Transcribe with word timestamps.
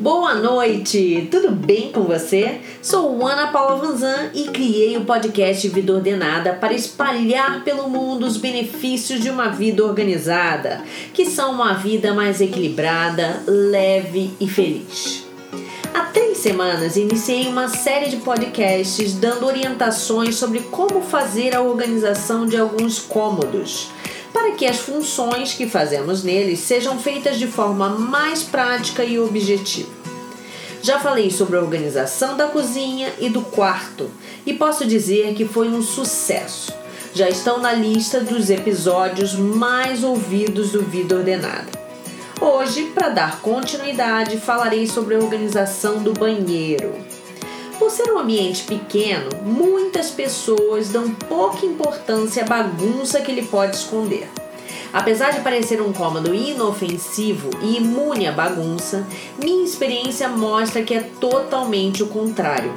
Boa 0.00 0.32
noite, 0.32 1.26
tudo 1.28 1.50
bem 1.50 1.90
com 1.90 2.02
você? 2.02 2.60
Sou 2.80 3.26
Ana 3.26 3.48
Paula 3.48 3.84
Vanzan 3.84 4.30
e 4.32 4.44
criei 4.44 4.96
o 4.96 5.04
podcast 5.04 5.68
Vida 5.70 5.92
Ordenada 5.92 6.52
para 6.52 6.72
espalhar 6.72 7.64
pelo 7.64 7.90
mundo 7.90 8.24
os 8.24 8.36
benefícios 8.36 9.20
de 9.20 9.28
uma 9.28 9.48
vida 9.48 9.84
organizada, 9.84 10.84
que 11.12 11.26
são 11.26 11.50
uma 11.50 11.74
vida 11.74 12.14
mais 12.14 12.40
equilibrada, 12.40 13.42
leve 13.48 14.30
e 14.38 14.46
feliz. 14.46 15.26
Há 15.92 16.02
três 16.02 16.38
semanas 16.38 16.96
iniciei 16.96 17.48
uma 17.48 17.66
série 17.66 18.08
de 18.08 18.18
podcasts 18.18 19.14
dando 19.14 19.46
orientações 19.46 20.36
sobre 20.36 20.60
como 20.60 21.02
fazer 21.02 21.56
a 21.56 21.60
organização 21.60 22.46
de 22.46 22.56
alguns 22.56 23.00
cômodos 23.00 23.90
para 24.32 24.52
que 24.52 24.66
as 24.66 24.78
funções 24.78 25.54
que 25.54 25.68
fazemos 25.68 26.22
neles 26.22 26.60
sejam 26.60 26.98
feitas 26.98 27.38
de 27.38 27.46
forma 27.46 27.88
mais 27.88 28.42
prática 28.42 29.04
e 29.04 29.18
objetiva. 29.18 29.90
Já 30.82 31.00
falei 31.00 31.30
sobre 31.30 31.56
a 31.56 31.60
organização 31.60 32.36
da 32.36 32.46
cozinha 32.46 33.12
e 33.18 33.28
do 33.28 33.42
quarto 33.42 34.10
e 34.46 34.54
posso 34.54 34.86
dizer 34.86 35.34
que 35.34 35.44
foi 35.44 35.68
um 35.68 35.82
sucesso. 35.82 36.72
Já 37.14 37.28
estão 37.28 37.58
na 37.58 37.72
lista 37.72 38.20
dos 38.20 38.48
episódios 38.48 39.34
mais 39.34 40.04
ouvidos 40.04 40.70
do 40.70 40.82
Vida 40.82 41.16
Ordenada. 41.16 41.66
Hoje, 42.40 42.84
para 42.94 43.08
dar 43.08 43.40
continuidade, 43.40 44.38
falarei 44.38 44.86
sobre 44.86 45.16
a 45.16 45.18
organização 45.18 46.02
do 46.02 46.12
banheiro. 46.12 46.94
Por 47.78 47.92
ser 47.92 48.12
um 48.12 48.18
ambiente 48.18 48.64
pequeno, 48.64 49.28
muitas 49.42 50.10
pessoas 50.10 50.88
dão 50.88 51.10
pouca 51.10 51.64
importância 51.64 52.42
à 52.42 52.46
bagunça 52.46 53.20
que 53.20 53.30
ele 53.30 53.46
pode 53.46 53.76
esconder. 53.76 54.28
Apesar 54.92 55.30
de 55.30 55.40
parecer 55.40 55.80
um 55.80 55.92
cômodo 55.92 56.34
inofensivo 56.34 57.50
e 57.62 57.76
imune 57.76 58.26
à 58.26 58.32
bagunça, 58.32 59.06
minha 59.38 59.64
experiência 59.64 60.28
mostra 60.28 60.82
que 60.82 60.92
é 60.92 61.02
totalmente 61.20 62.02
o 62.02 62.08
contrário. 62.08 62.72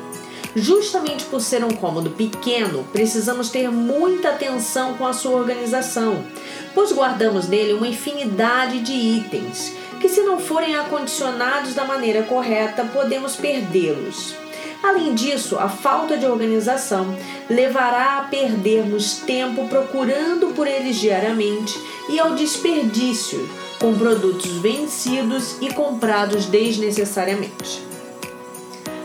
Justamente 0.55 1.23
por 1.25 1.39
ser 1.41 1.63
um 1.63 1.71
cômodo 1.71 2.11
pequeno, 2.11 2.86
precisamos 2.91 3.49
ter 3.49 3.71
muita 3.71 4.30
atenção 4.30 4.95
com 4.95 5.08
a 5.08 5.13
sua 5.13 5.31
organização, 5.31 6.23
pois 6.75 6.91
guardamos 6.91 7.47
nele 7.47 7.73
uma 7.73 7.88
infinidade 7.88 8.81
de 8.81 8.91
itens 8.91 9.73
que, 9.99 10.09
se 10.09 10.21
não 10.21 10.39
forem 10.39 10.75
acondicionados 10.75 11.73
da 11.73 11.86
maneira 11.86 12.23
correta, 12.23 12.83
podemos 12.83 13.36
perdê-los. 13.36 14.36
Além 14.83 15.13
disso, 15.13 15.57
a 15.59 15.69
falta 15.69 16.17
de 16.17 16.25
organização 16.25 17.15
levará 17.49 18.17
a 18.17 18.23
perdermos 18.23 19.17
tempo 19.17 19.67
procurando 19.67 20.53
por 20.55 20.67
eles 20.67 20.95
diariamente 20.97 21.79
e 22.09 22.19
ao 22.19 22.33
desperdício 22.33 23.47
com 23.79 23.93
produtos 23.93 24.52
vencidos 24.57 25.55
e 25.61 25.71
comprados 25.73 26.45
desnecessariamente. 26.45 27.83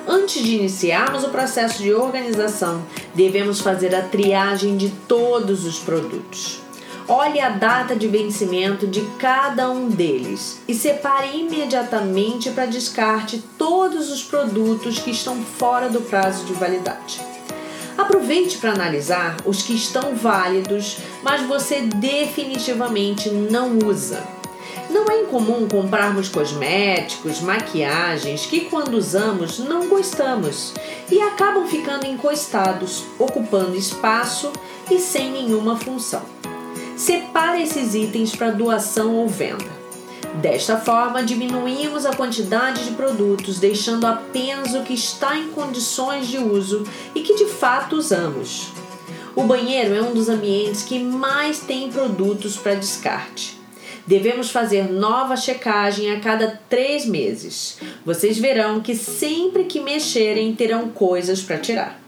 Antes 0.06 0.42
de 0.42 0.56
iniciarmos 0.56 1.24
o 1.24 1.30
processo 1.30 1.82
de 1.82 1.92
organização, 1.92 2.82
devemos 3.14 3.60
fazer 3.60 3.94
a 3.94 4.02
triagem 4.02 4.76
de 4.76 4.90
todos 5.08 5.64
os 5.66 5.78
produtos. 5.78 6.65
Olhe 7.08 7.38
a 7.38 7.50
data 7.50 7.94
de 7.94 8.08
vencimento 8.08 8.84
de 8.84 9.00
cada 9.16 9.70
um 9.70 9.88
deles 9.88 10.60
e 10.66 10.74
separe 10.74 11.38
imediatamente 11.38 12.50
para 12.50 12.66
descarte 12.66 13.44
todos 13.56 14.10
os 14.10 14.24
produtos 14.24 14.98
que 14.98 15.12
estão 15.12 15.36
fora 15.40 15.88
do 15.88 16.00
prazo 16.00 16.44
de 16.44 16.52
validade. 16.54 17.20
Aproveite 17.96 18.58
para 18.58 18.72
analisar 18.72 19.36
os 19.44 19.62
que 19.62 19.72
estão 19.72 20.16
válidos, 20.16 20.98
mas 21.22 21.42
você 21.42 21.82
definitivamente 21.82 23.30
não 23.30 23.78
usa. 23.86 24.26
Não 24.90 25.08
é 25.08 25.22
incomum 25.22 25.68
comprarmos 25.68 26.28
cosméticos, 26.28 27.40
maquiagens 27.40 28.46
que, 28.46 28.62
quando 28.62 28.94
usamos, 28.94 29.60
não 29.60 29.86
gostamos 29.86 30.74
e 31.08 31.20
acabam 31.20 31.68
ficando 31.68 32.04
encostados, 32.04 33.04
ocupando 33.16 33.76
espaço 33.76 34.52
e 34.90 34.98
sem 34.98 35.30
nenhuma 35.30 35.76
função. 35.76 36.35
Separe 36.96 37.62
esses 37.62 37.94
itens 37.94 38.34
para 38.34 38.50
doação 38.50 39.14
ou 39.16 39.28
venda. 39.28 39.76
Desta 40.40 40.78
forma, 40.78 41.22
diminuímos 41.22 42.06
a 42.06 42.16
quantidade 42.16 42.84
de 42.84 42.92
produtos, 42.92 43.58
deixando 43.58 44.06
apenas 44.06 44.74
o 44.74 44.82
que 44.82 44.94
está 44.94 45.36
em 45.36 45.48
condições 45.48 46.26
de 46.26 46.38
uso 46.38 46.84
e 47.14 47.20
que 47.20 47.34
de 47.34 47.44
fato 47.44 47.96
usamos. 47.96 48.68
O 49.34 49.42
banheiro 49.42 49.94
é 49.94 50.00
um 50.00 50.14
dos 50.14 50.30
ambientes 50.30 50.84
que 50.84 50.98
mais 50.98 51.60
tem 51.60 51.92
produtos 51.92 52.56
para 52.56 52.74
descarte. 52.74 53.58
Devemos 54.06 54.50
fazer 54.50 54.90
nova 54.90 55.36
checagem 55.36 56.10
a 56.12 56.20
cada 56.20 56.58
três 56.70 57.04
meses. 57.04 57.76
Vocês 58.06 58.38
verão 58.38 58.80
que 58.80 58.94
sempre 58.94 59.64
que 59.64 59.80
mexerem 59.80 60.54
terão 60.54 60.88
coisas 60.88 61.42
para 61.42 61.58
tirar. 61.58 62.05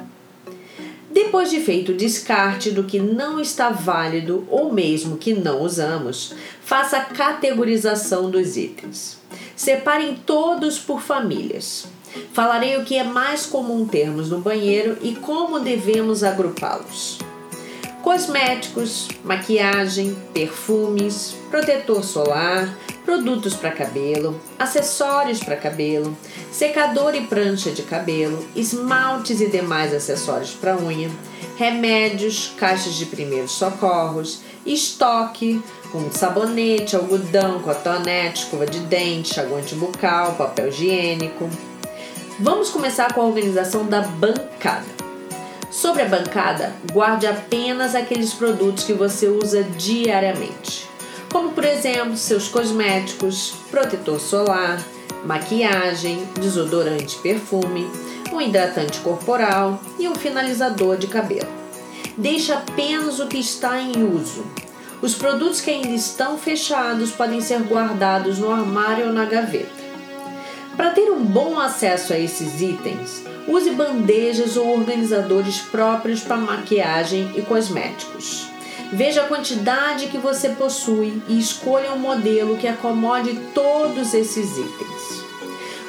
Depois 1.29 1.51
de 1.51 1.61
feito 1.61 1.93
o 1.93 1.95
descarte 1.95 2.71
do 2.71 2.85
que 2.85 2.99
não 2.99 3.39
está 3.39 3.69
válido 3.69 4.47
ou 4.49 4.73
mesmo 4.73 5.19
que 5.19 5.35
não 5.35 5.61
usamos, 5.61 6.33
faça 6.63 6.97
a 6.97 7.05
categorização 7.05 8.31
dos 8.31 8.57
itens. 8.57 9.19
Separem 9.55 10.17
todos 10.25 10.79
por 10.79 11.03
famílias. 11.03 11.85
Falarei 12.33 12.79
o 12.79 12.83
que 12.83 12.97
é 12.97 13.05
mais 13.05 13.45
comum 13.45 13.87
termos 13.87 14.31
no 14.31 14.41
banheiro 14.41 14.97
e 15.03 15.17
como 15.17 15.61
devemos 15.61 16.25
agrupá-los. 16.25 17.19
Cosméticos, 18.03 19.09
maquiagem, 19.23 20.17
perfumes, 20.33 21.37
protetor 21.51 22.03
solar, 22.03 22.75
produtos 23.09 23.55
para 23.55 23.71
cabelo, 23.71 24.39
acessórios 24.59 25.43
para 25.43 25.57
cabelo, 25.57 26.15
secador 26.53 27.15
e 27.15 27.23
prancha 27.23 27.71
de 27.71 27.83
cabelo, 27.83 28.47
esmaltes 28.55 29.41
e 29.41 29.47
demais 29.47 29.95
acessórios 29.95 30.51
para 30.51 30.77
unha, 30.77 31.11
remédios, 31.57 32.53
caixas 32.59 32.97
de 32.97 33.07
primeiros 33.07 33.53
socorros, 33.53 34.43
estoque 34.67 35.63
com 35.91 36.13
sabonete, 36.13 36.97
algodão, 36.97 37.63
cotonete, 37.63 38.43
escova 38.43 38.67
de 38.67 38.81
dente, 38.81 39.31
enxaguante 39.31 39.75
bucal, 39.75 40.35
papel 40.35 40.69
higiênico. 40.69 41.49
Vamos 42.39 42.69
começar 42.69 43.15
com 43.15 43.23
a 43.23 43.27
organização 43.27 43.87
da 43.87 44.03
bancada. 44.03 44.85
Sobre 45.71 46.03
a 46.03 46.09
bancada, 46.09 46.75
guarde 46.93 47.27
apenas 47.27 47.95
aqueles 47.95 48.35
produtos 48.35 48.85
que 48.85 48.93
você 48.93 49.29
usa 49.29 49.63
diariamente 49.63 50.88
como 51.31 51.53
por 51.53 51.65
exemplo 51.65 52.17
seus 52.17 52.49
cosméticos, 52.49 53.55
protetor 53.71 54.21
solar, 54.21 54.83
maquiagem, 55.25 56.27
desodorante, 56.41 57.19
perfume, 57.19 57.91
um 58.33 58.41
hidratante 58.41 59.01
corporal 59.01 59.81
e 59.99 60.09
um 60.09 60.15
finalizador 60.15 60.97
de 60.97 61.07
cabelo. 61.07 61.49
Deixe 62.17 62.53
apenas 62.53 63.21
o 63.21 63.27
que 63.27 63.39
está 63.39 63.81
em 63.81 64.03
uso. 64.03 64.45
Os 65.01 65.15
produtos 65.15 65.61
que 65.61 65.71
ainda 65.71 65.91
estão 65.91 66.37
fechados 66.37 67.13
podem 67.13 67.41
ser 67.41 67.61
guardados 67.61 68.39
no 68.39 68.51
armário 68.51 69.07
ou 69.07 69.13
na 69.13 69.25
gaveta. 69.25 69.79
Para 70.77 70.91
ter 70.91 71.11
um 71.11 71.25
bom 71.25 71.59
acesso 71.59 72.13
a 72.13 72.19
esses 72.19 72.61
itens, 72.61 73.23
use 73.47 73.71
bandejas 73.71 74.57
ou 74.57 74.79
organizadores 74.79 75.59
próprios 75.59 76.21
para 76.21 76.37
maquiagem 76.37 77.33
e 77.37 77.43
cosméticos. 77.43 78.49
Veja 78.93 79.23
a 79.23 79.29
quantidade 79.29 80.07
que 80.07 80.17
você 80.17 80.51
possui 80.51 81.23
e 81.29 81.39
escolha 81.39 81.93
um 81.93 81.99
modelo 81.99 82.57
que 82.57 82.67
acomode 82.67 83.35
todos 83.55 84.15
esses 84.15 84.57
itens. 84.57 85.29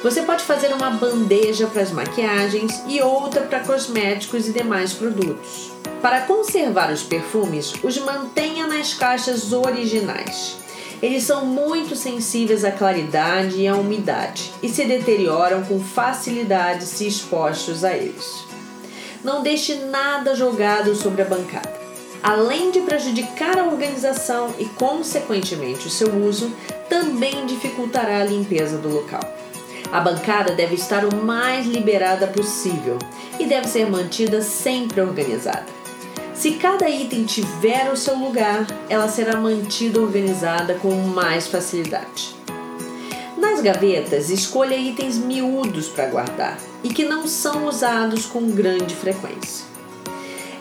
Você 0.02 0.22
pode 0.22 0.42
fazer 0.44 0.72
uma 0.72 0.90
bandeja 0.90 1.66
para 1.66 1.82
as 1.82 1.90
maquiagens 1.90 2.82
e 2.86 3.00
outra 3.00 3.42
para 3.42 3.60
cosméticos 3.60 4.48
e 4.48 4.52
demais 4.52 4.92
produtos. 4.92 5.72
Para 6.00 6.22
conservar 6.22 6.90
os 6.90 7.02
perfumes, 7.02 7.74
os 7.82 7.98
mantenha 7.98 8.66
nas 8.66 8.94
caixas 8.94 9.52
originais. 9.52 10.56
Eles 11.02 11.24
são 11.24 11.46
muito 11.46 11.96
sensíveis 11.96 12.64
à 12.64 12.70
claridade 12.70 13.60
e 13.60 13.68
à 13.68 13.74
umidade 13.74 14.52
e 14.62 14.68
se 14.68 14.84
deterioram 14.84 15.62
com 15.62 15.80
facilidade 15.80 16.84
se 16.84 17.06
expostos 17.06 17.84
a 17.84 17.96
eles. 17.96 18.44
Não 19.24 19.42
deixe 19.42 19.74
nada 19.74 20.34
jogado 20.34 20.94
sobre 20.94 21.22
a 21.22 21.26
bancada 21.26 21.79
além 22.22 22.70
de 22.70 22.80
prejudicar 22.80 23.58
a 23.58 23.64
organização 23.64 24.54
e, 24.58 24.66
consequentemente, 24.66 25.86
o 25.86 25.90
seu 25.90 26.14
uso, 26.14 26.52
também 26.88 27.46
dificultará 27.46 28.20
a 28.20 28.24
limpeza 28.24 28.78
do 28.78 28.88
local. 28.88 29.20
A 29.92 30.00
bancada 30.00 30.54
deve 30.54 30.74
estar 30.74 31.04
o 31.04 31.16
mais 31.16 31.66
liberada 31.66 32.26
possível 32.26 32.98
e 33.38 33.46
deve 33.46 33.66
ser 33.66 33.90
mantida 33.90 34.40
sempre 34.40 35.00
organizada. 35.00 35.66
Se 36.34 36.52
cada 36.52 36.88
item 36.88 37.24
tiver 37.24 37.90
o 37.92 37.96
seu 37.96 38.16
lugar, 38.16 38.66
ela 38.88 39.08
será 39.08 39.38
mantida 39.38 40.00
organizada 40.00 40.74
com 40.74 40.90
mais 40.94 41.48
facilidade. 41.48 42.34
Nas 43.36 43.60
gavetas, 43.60 44.30
escolha 44.30 44.76
itens 44.76 45.18
miúdos 45.18 45.88
para 45.88 46.06
guardar 46.06 46.58
e 46.84 46.88
que 46.88 47.04
não 47.04 47.26
são 47.26 47.66
usados 47.66 48.24
com 48.26 48.50
grande 48.50 48.94
frequência. 48.94 49.69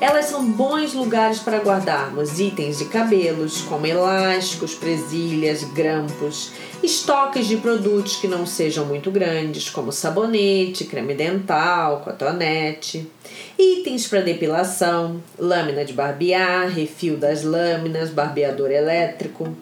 Elas 0.01 0.27
são 0.27 0.49
bons 0.49 0.93
lugares 0.93 1.39
para 1.39 1.59
guardarmos 1.59 2.39
itens 2.39 2.77
de 2.77 2.85
cabelos, 2.85 3.61
como 3.63 3.85
elásticos, 3.85 4.73
presilhas, 4.73 5.65
grampos, 5.73 6.53
estoques 6.81 7.45
de 7.47 7.57
produtos 7.57 8.15
que 8.15 8.25
não 8.25 8.45
sejam 8.45 8.85
muito 8.85 9.11
grandes, 9.11 9.69
como 9.69 9.91
sabonete, 9.91 10.85
creme 10.85 11.13
dental, 11.13 11.99
cotonete, 11.99 13.11
itens 13.57 14.07
para 14.07 14.21
depilação, 14.21 15.21
lâmina 15.37 15.83
de 15.83 15.91
barbear, 15.91 16.69
refil 16.69 17.17
das 17.17 17.43
lâminas, 17.43 18.09
barbeador 18.09 18.71
elétrico. 18.71 19.53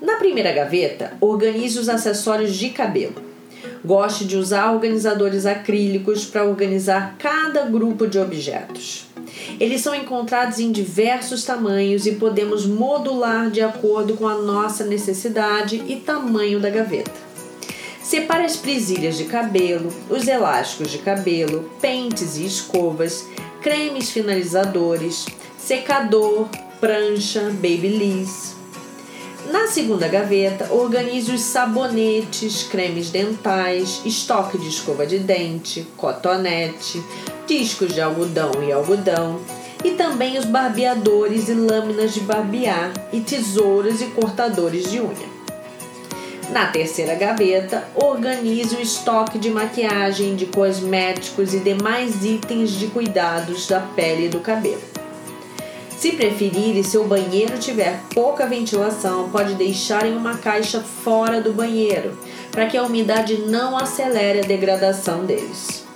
Na 0.00 0.14
primeira 0.14 0.52
gaveta, 0.52 1.12
organize 1.20 1.78
os 1.78 1.90
acessórios 1.90 2.56
de 2.56 2.70
cabelo. 2.70 3.28
Goste 3.84 4.24
de 4.24 4.38
usar 4.38 4.72
organizadores 4.72 5.44
acrílicos 5.44 6.24
para 6.24 6.44
organizar 6.44 7.16
cada 7.18 7.66
grupo 7.66 8.06
de 8.06 8.18
objetos. 8.18 9.09
Eles 9.60 9.82
são 9.82 9.94
encontrados 9.94 10.58
em 10.58 10.72
diversos 10.72 11.44
tamanhos 11.44 12.06
e 12.06 12.12
podemos 12.12 12.64
modular 12.64 13.50
de 13.50 13.60
acordo 13.60 14.16
com 14.16 14.26
a 14.26 14.36
nossa 14.36 14.84
necessidade 14.86 15.84
e 15.86 15.96
tamanho 15.96 16.58
da 16.58 16.70
gaveta. 16.70 17.12
Separe 18.02 18.46
as 18.46 18.56
presilhas 18.56 19.18
de 19.18 19.24
cabelo, 19.24 19.92
os 20.08 20.26
elásticos 20.26 20.90
de 20.90 20.98
cabelo, 20.98 21.70
pentes 21.78 22.38
e 22.38 22.46
escovas, 22.46 23.26
cremes 23.60 24.10
finalizadores, 24.10 25.26
secador, 25.58 26.48
prancha, 26.80 27.50
babyliss. 27.50 28.56
Na 29.50 29.66
segunda 29.66 30.08
gaveta, 30.08 30.72
organize 30.72 31.30
os 31.30 31.42
sabonetes, 31.42 32.62
cremes 32.62 33.10
dentais, 33.10 34.00
estoque 34.06 34.56
de 34.56 34.68
escova 34.68 35.06
de 35.06 35.18
dente, 35.18 35.86
cotonete, 35.98 37.02
discos 37.50 37.92
de 37.92 38.00
algodão 38.00 38.62
e 38.62 38.70
algodão, 38.70 39.40
e 39.84 39.90
também 39.90 40.38
os 40.38 40.44
barbeadores 40.44 41.48
e 41.48 41.52
lâminas 41.54 42.14
de 42.14 42.20
barbear, 42.20 42.92
e 43.12 43.18
tesouras 43.18 44.00
e 44.00 44.04
cortadores 44.06 44.88
de 44.88 45.00
unha. 45.00 45.28
Na 46.52 46.68
terceira 46.68 47.16
gaveta, 47.16 47.88
organize 47.96 48.76
o 48.76 48.80
estoque 48.80 49.36
de 49.36 49.50
maquiagem, 49.50 50.36
de 50.36 50.46
cosméticos 50.46 51.52
e 51.52 51.58
demais 51.58 52.24
itens 52.24 52.70
de 52.70 52.86
cuidados 52.86 53.66
da 53.66 53.80
pele 53.80 54.26
e 54.26 54.28
do 54.28 54.38
cabelo. 54.38 54.82
Se 55.98 56.12
preferir 56.12 56.76
e 56.76 56.84
seu 56.84 57.04
banheiro 57.04 57.58
tiver 57.58 58.00
pouca 58.14 58.46
ventilação, 58.46 59.28
pode 59.28 59.54
deixar 59.54 60.06
em 60.06 60.16
uma 60.16 60.38
caixa 60.38 60.80
fora 60.80 61.40
do 61.40 61.52
banheiro, 61.52 62.16
para 62.52 62.66
que 62.66 62.76
a 62.76 62.84
umidade 62.84 63.38
não 63.38 63.76
acelere 63.76 64.38
a 64.38 64.46
degradação 64.46 65.24
deles. 65.26 65.89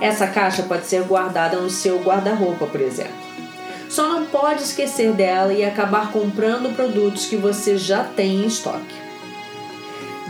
Essa 0.00 0.26
caixa 0.26 0.62
pode 0.62 0.86
ser 0.86 1.02
guardada 1.02 1.58
no 1.58 1.70
seu 1.70 1.98
guarda-roupa, 2.00 2.66
por 2.66 2.80
exemplo. 2.80 3.28
Só 3.88 4.06
não 4.08 4.26
pode 4.26 4.62
esquecer 4.62 5.12
dela 5.12 5.52
e 5.52 5.64
acabar 5.64 6.12
comprando 6.12 6.74
produtos 6.76 7.26
que 7.26 7.36
você 7.36 7.76
já 7.76 8.04
tem 8.04 8.42
em 8.42 8.46
estoque. 8.46 8.94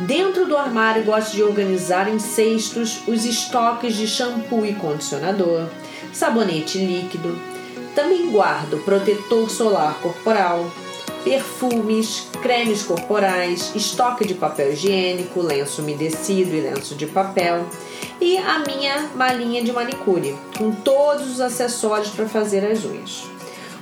Dentro 0.07 0.47
do 0.47 0.57
armário, 0.57 1.05
gosto 1.05 1.35
de 1.35 1.43
organizar 1.43 2.09
em 2.09 2.21
cestos 2.21 3.03
os 3.09 3.25
estoques 3.25 3.97
de 3.97 4.07
shampoo 4.07 4.65
e 4.65 4.73
condicionador, 4.75 5.67
sabonete 6.13 6.79
líquido, 6.79 7.37
também 7.97 8.31
guardo 8.31 8.79
protetor 8.85 9.51
solar 9.51 9.99
corporal, 10.01 10.71
perfumes, 11.25 12.29
cremes 12.41 12.83
corporais, 12.85 13.73
estoque 13.75 14.25
de 14.25 14.35
papel 14.35 14.73
higiênico, 14.73 15.43
lenço 15.43 15.83
umedecido 15.83 16.55
e 16.55 16.61
lenço 16.61 16.95
de 16.95 17.07
papel 17.07 17.67
e 18.20 18.37
a 18.37 18.59
minha 18.61 19.11
malinha 19.15 19.62
de 19.62 19.73
manicure, 19.73 20.37
com 20.56 20.73
todos 20.73 21.31
os 21.31 21.41
acessórios 21.41 22.11
para 22.11 22.29
fazer 22.29 22.65
as 22.65 22.85
unhas. 22.85 23.25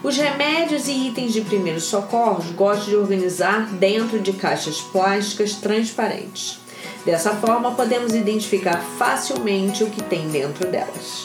Os 0.02 0.16
remédios 0.16 0.88
e 0.88 1.08
itens 1.08 1.32
de 1.32 1.40
primeiros 1.40 1.84
socorros 1.84 2.50
gosto 2.50 2.84
de 2.84 2.96
organizar 2.96 3.66
dentro 3.72 4.20
de 4.20 4.32
caixas 4.34 4.80
plásticas 4.80 5.54
transparentes. 5.54 6.58
Dessa 7.04 7.30
forma, 7.36 7.72
podemos 7.72 8.14
identificar 8.14 8.80
facilmente 8.98 9.82
o 9.82 9.90
que 9.90 10.02
tem 10.02 10.28
dentro 10.28 10.70
delas. 10.70 11.24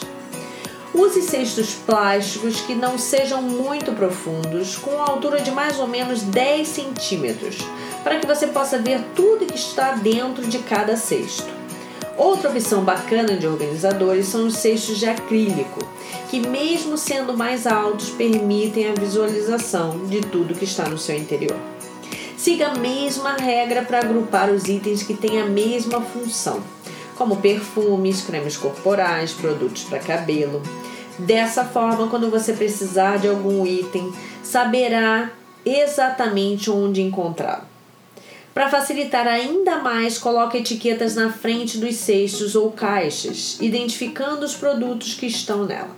Use 0.94 1.22
cestos 1.22 1.74
plásticos 1.74 2.60
que 2.60 2.74
não 2.74 2.98
sejam 2.98 3.40
muito 3.40 3.92
profundos, 3.92 4.76
com 4.76 5.00
altura 5.00 5.40
de 5.40 5.50
mais 5.50 5.78
ou 5.78 5.86
menos 5.86 6.22
10 6.22 6.68
centímetros, 6.68 7.58
para 8.04 8.18
que 8.18 8.26
você 8.26 8.46
possa 8.46 8.78
ver 8.78 9.00
tudo 9.14 9.46
que 9.46 9.56
está 9.56 9.92
dentro 9.92 10.46
de 10.46 10.58
cada 10.58 10.96
cesto. 10.96 11.61
Outra 12.16 12.50
opção 12.50 12.84
bacana 12.84 13.36
de 13.36 13.46
organizadores 13.46 14.26
são 14.26 14.46
os 14.46 14.56
cestos 14.56 14.98
de 14.98 15.06
acrílico, 15.06 15.80
que, 16.30 16.40
mesmo 16.40 16.98
sendo 16.98 17.36
mais 17.36 17.66
altos, 17.66 18.10
permitem 18.10 18.88
a 18.90 18.94
visualização 18.94 20.06
de 20.06 20.20
tudo 20.20 20.54
que 20.54 20.64
está 20.64 20.88
no 20.88 20.98
seu 20.98 21.16
interior. 21.16 21.58
Siga 22.36 22.68
a 22.68 22.78
mesma 22.78 23.34
regra 23.34 23.82
para 23.82 24.00
agrupar 24.00 24.50
os 24.50 24.64
itens 24.64 25.02
que 25.02 25.14
têm 25.14 25.40
a 25.40 25.46
mesma 25.46 26.00
função 26.00 26.62
como 27.16 27.36
perfumes, 27.36 28.22
cremes 28.22 28.56
corporais, 28.56 29.32
produtos 29.32 29.84
para 29.84 29.98
cabelo. 29.98 30.62
Dessa 31.18 31.64
forma, 31.64 32.08
quando 32.08 32.30
você 32.30 32.52
precisar 32.52 33.18
de 33.18 33.28
algum 33.28 33.66
item, 33.66 34.12
saberá 34.42 35.30
exatamente 35.64 36.70
onde 36.70 37.00
encontrá-lo. 37.00 37.71
Para 38.54 38.68
facilitar 38.68 39.26
ainda 39.26 39.78
mais, 39.78 40.18
coloque 40.18 40.58
etiquetas 40.58 41.14
na 41.14 41.32
frente 41.32 41.78
dos 41.78 41.96
cestos 41.96 42.54
ou 42.54 42.70
caixas, 42.70 43.56
identificando 43.60 44.44
os 44.44 44.54
produtos 44.54 45.14
que 45.14 45.26
estão 45.26 45.64
nela. 45.64 45.96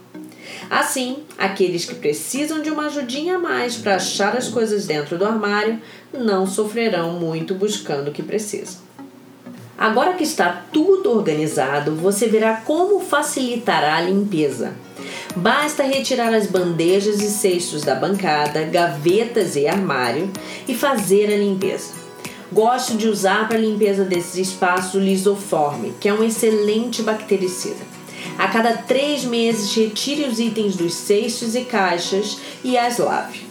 Assim, 0.70 1.18
aqueles 1.36 1.84
que 1.84 1.96
precisam 1.96 2.62
de 2.62 2.70
uma 2.70 2.86
ajudinha 2.86 3.36
a 3.36 3.38
mais 3.38 3.76
para 3.76 3.96
achar 3.96 4.36
as 4.36 4.48
coisas 4.48 4.86
dentro 4.86 5.18
do 5.18 5.24
armário 5.24 5.80
não 6.12 6.46
sofrerão 6.46 7.14
muito 7.14 7.54
buscando 7.54 8.08
o 8.08 8.12
que 8.12 8.22
precisam. 8.22 8.82
Agora 9.76 10.12
que 10.12 10.22
está 10.22 10.64
tudo 10.72 11.10
organizado, 11.10 11.96
você 11.96 12.28
verá 12.28 12.62
como 12.64 13.00
facilitará 13.00 13.96
a 13.96 14.00
limpeza. 14.00 14.72
Basta 15.34 15.82
retirar 15.82 16.32
as 16.32 16.46
bandejas 16.46 17.20
e 17.20 17.28
cestos 17.28 17.82
da 17.82 17.96
bancada, 17.96 18.62
gavetas 18.62 19.56
e 19.56 19.66
armário 19.66 20.30
e 20.68 20.74
fazer 20.74 21.26
a 21.26 21.36
limpeza. 21.36 22.03
Gosto 22.54 22.94
de 22.94 23.08
usar 23.08 23.48
para 23.48 23.58
limpeza 23.58 24.04
desses 24.04 24.36
espaços 24.36 24.94
o 24.94 25.00
lisoforme, 25.00 25.92
que 25.98 26.08
é 26.08 26.14
um 26.14 26.22
excelente 26.22 27.02
bactericida. 27.02 27.84
A 28.38 28.46
cada 28.46 28.76
três 28.76 29.24
meses, 29.24 29.74
retire 29.74 30.22
os 30.22 30.38
itens 30.38 30.76
dos 30.76 30.94
cestos 30.94 31.56
e 31.56 31.62
caixas 31.62 32.38
e 32.62 32.78
as 32.78 32.98
lave. 32.98 33.44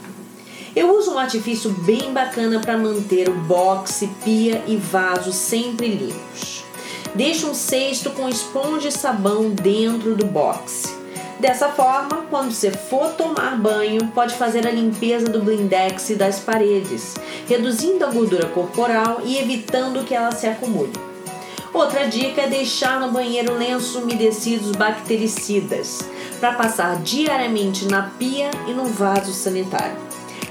Eu 0.74 0.98
uso 0.98 1.12
um 1.12 1.20
artifício 1.20 1.70
bem 1.70 2.14
bacana 2.14 2.62
para 2.62 2.78
manter 2.78 3.28
o 3.28 3.34
boxe, 3.34 4.10
pia 4.24 4.64
e 4.68 4.78
vaso 4.78 5.34
sempre 5.34 5.90
limpos. 5.90 6.64
Deixe 7.14 7.46
um 7.46 7.54
cesto 7.54 8.10
com 8.12 8.30
esponja 8.30 8.88
e 8.88 8.92
sabão 8.92 9.50
dentro 9.50 10.16
do 10.16 10.26
boxe. 10.26 11.04
Dessa 11.44 11.68
forma, 11.68 12.26
quando 12.30 12.54
você 12.54 12.72
for 12.72 13.12
tomar 13.16 13.58
banho, 13.60 14.08
pode 14.16 14.34
fazer 14.36 14.66
a 14.66 14.72
limpeza 14.72 15.26
do 15.26 15.42
blindex 15.42 16.10
e 16.12 16.16
das 16.16 16.40
paredes, 16.40 17.16
reduzindo 17.48 18.06
a 18.06 18.10
gordura 18.10 18.48
corporal 18.48 19.22
e 19.24 19.38
evitando 19.38 20.04
que 20.04 20.14
ela 20.14 20.32
se 20.32 20.48
acumule. 20.48 20.94
Outra 21.74 22.08
dica 22.08 22.44
é 22.44 22.48
deixar 22.48 23.00
no 23.00 23.12
banheiro 23.12 23.58
lenços 23.58 23.96
umedecidos 23.96 24.72
bactericidas 24.74 26.00
para 26.40 26.54
passar 26.54 26.98
diariamente 26.98 27.86
na 27.86 28.12
pia 28.20 28.52
e 28.68 28.72
no 28.72 28.86
vaso 28.86 29.34
sanitário. 29.34 29.98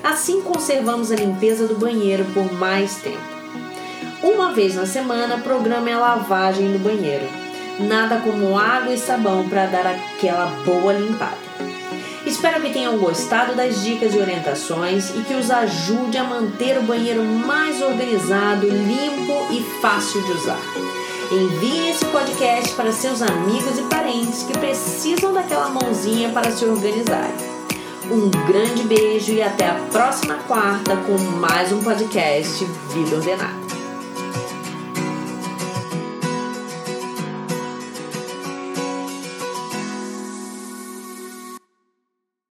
Assim 0.03 0.41
conservamos 0.41 1.13
a 1.13 1.17
limpeza 1.17 1.69
do 1.69 1.77
banheiro 1.77 2.25
por 2.35 2.53
mais 2.53 2.97
tempo. 2.97 3.21
Uma 4.23 4.53
vez 4.53 4.75
na 4.75 4.87
semana, 4.87 5.39
programe 5.39 5.93
a 5.93 5.99
lavagem 5.99 6.73
do 6.73 6.79
banheiro. 6.79 7.27
Nada 7.81 8.19
como 8.19 8.59
água 8.59 8.93
e 8.93 8.99
sabão 8.99 9.49
para 9.49 9.67
dar 9.67 9.87
aquela 9.87 10.47
boa 10.65 10.93
limpada. 10.93 11.42
Espero 12.43 12.61
que 12.61 12.73
tenham 12.73 12.99
gostado 12.99 13.55
das 13.55 13.85
dicas 13.85 14.17
e 14.17 14.19
orientações 14.19 15.11
e 15.11 15.23
que 15.23 15.33
os 15.33 15.49
ajude 15.49 16.19
a 16.19 16.25
manter 16.25 16.77
o 16.77 16.83
banheiro 16.83 17.23
mais 17.23 17.81
organizado, 17.81 18.67
limpo 18.67 19.47
e 19.53 19.63
fácil 19.81 20.21
de 20.23 20.33
usar. 20.33 20.59
Envie 21.31 21.91
esse 21.91 22.05
podcast 22.07 22.75
para 22.75 22.91
seus 22.91 23.23
amigos 23.23 23.79
e 23.79 23.83
parentes 23.83 24.43
que 24.43 24.59
precisam 24.59 25.33
daquela 25.33 25.69
mãozinha 25.69 26.31
para 26.31 26.51
se 26.51 26.65
organizarem. 26.65 27.33
Um 28.11 28.29
grande 28.49 28.83
beijo 28.83 29.35
e 29.35 29.41
até 29.41 29.69
a 29.69 29.75
próxima 29.93 30.35
quarta 30.49 30.97
com 30.97 31.17
mais 31.39 31.71
um 31.71 31.81
podcast 31.81 32.65
Vida 32.93 33.19
Ordenada. 33.19 33.62